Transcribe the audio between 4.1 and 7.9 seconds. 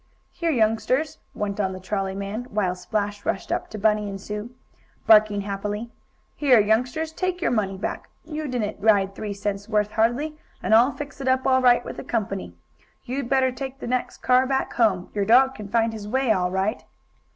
Sue, barking happily, "here, youngsters, take your money